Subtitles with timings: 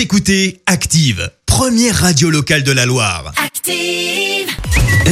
[0.00, 3.34] Vous écoutez Active, première radio locale de la Loire.
[3.36, 4.48] Active.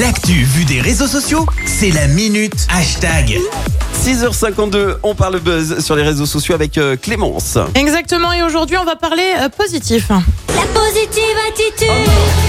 [0.00, 3.38] L'actu vue des réseaux sociaux, c'est la minute hashtag.
[4.02, 7.58] 6h52, on parle buzz sur les réseaux sociaux avec euh, Clémence.
[7.74, 10.08] Exactement, et aujourd'hui on va parler euh, positif.
[10.08, 12.47] La positive attitude.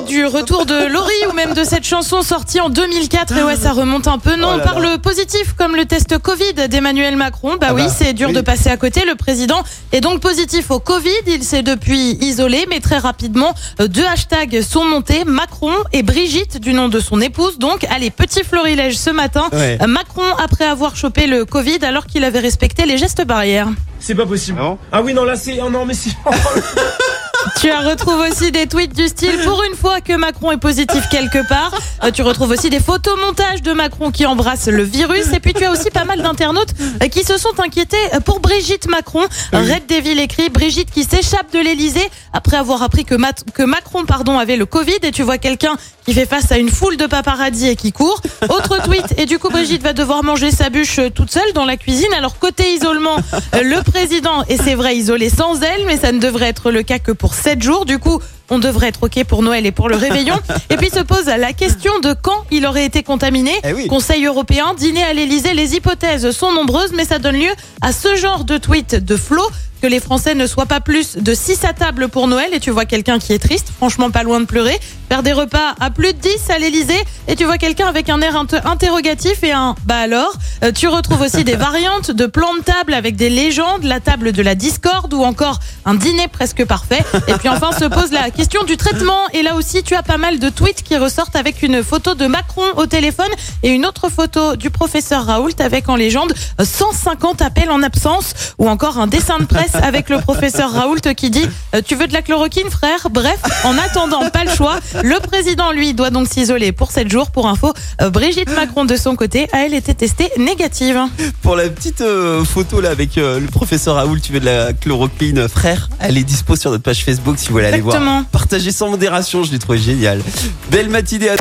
[0.00, 3.36] Parler du retour de Laurie ou même de cette chanson sortie en 2004.
[3.36, 4.36] Et ouais, ça remonte un peu.
[4.36, 7.56] Non, Oh on là parle positif comme le test Covid d'Emmanuel Macron.
[7.60, 8.34] Bah Ah oui, bah, c'est dur oui.
[8.34, 9.04] de passer à côté.
[9.06, 11.10] Le président est donc positif au Covid.
[11.26, 15.24] Il s'est depuis isolé, mais très rapidement, euh, deux hashtags sont montés.
[15.24, 17.58] Macron et Brigitte, du nom de son épouse.
[17.58, 19.48] Donc, allez, petit florilège ce matin.
[19.52, 19.78] Ouais.
[19.80, 23.68] Euh, Macron, après avoir chopé le Covid alors qu'il avait respecté les gestes barrières.
[23.98, 24.58] C'est pas possible.
[24.60, 24.78] Ah bon?
[24.92, 25.60] Ah oui, non, là c'est.
[25.62, 26.10] Oh non, mais c'est.
[27.58, 31.08] Tu en retrouves aussi des tweets du style pour une fois que Macron est positif
[31.10, 31.72] quelque part.
[32.04, 35.32] Euh, tu retrouves aussi des photomontages de Macron qui embrasse le virus.
[35.34, 38.40] Et puis tu as aussi pas mal d'internautes euh, qui se sont inquiétés euh, pour
[38.40, 39.26] Brigitte Macron.
[39.52, 44.04] Red Devil écrit Brigitte qui s'échappe de l'Elysée après avoir appris que, Mat- que Macron
[44.04, 44.98] pardon, avait le Covid.
[45.02, 48.20] Et tu vois quelqu'un qui fait face à une foule de paparazzis et qui court.
[48.48, 49.14] Autre tweet.
[49.18, 52.12] Et du coup Brigitte va devoir manger sa bûche toute seule dans la cuisine.
[52.16, 53.16] Alors côté isolement,
[53.52, 56.98] le président est c'est vrai isolé sans elle, mais ça ne devrait être le cas
[56.98, 57.84] que pour 7 jours.
[57.84, 60.38] Du coup, on devrait être OK pour Noël et pour le réveillon.
[60.70, 63.52] Et puis se pose la question de quand il aurait été contaminé.
[63.64, 63.86] Eh oui.
[63.86, 68.14] Conseil européen, dîner à l'Elysée, les hypothèses sont nombreuses, mais ça donne lieu à ce
[68.16, 69.42] genre de tweet de Flo
[69.80, 72.70] que les Français ne soient pas plus de 6 à table pour Noël et tu
[72.70, 74.78] vois quelqu'un qui est triste, franchement pas loin de pleurer,
[75.08, 78.20] faire des repas à plus de 10 à l'Elysée et tu vois quelqu'un avec un
[78.20, 82.54] air inter- interrogatif et un bah alors, Euh, tu retrouves aussi des variantes de plans
[82.56, 86.66] de table avec des légendes, la table de la discorde ou encore un dîner presque
[86.66, 87.02] parfait.
[87.28, 90.16] Et puis enfin se pose la question du traitement et là aussi tu as pas
[90.16, 93.28] mal de tweets qui ressortent avec une photo de Macron au téléphone
[93.62, 98.54] et une autre photo du professeur Raoult avec en légende euh, 150 appels en absence
[98.58, 102.06] ou encore un dessin de presse avec le professeur Raoult qui dit euh, tu veux
[102.06, 103.08] de la chloroquine frère?
[103.10, 107.30] Bref, en attendant pas le choix, le président lui doit donc s'isoler pour 7 jours
[107.30, 107.72] pour info.
[108.00, 110.98] euh, Brigitte Macron de son côté a elle été testée négative.
[111.42, 114.72] Pour la petite euh, photo là avec euh, le professeur Raoul, tu veux de la
[114.72, 117.96] chloroquine, frère, elle est dispo sur notre page Facebook si vous voulez aller voir.
[117.96, 118.24] Exactement.
[118.32, 120.22] Partagez sans modération, je l'ai trouvé génial.
[120.70, 121.36] Belle matinée à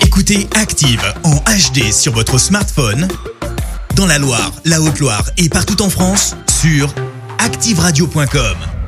[0.00, 3.08] Écoutez Active en HD sur votre smartphone,
[3.96, 6.92] dans la Loire, la Haute-Loire et partout en France, sur
[7.38, 8.79] activeradio.com.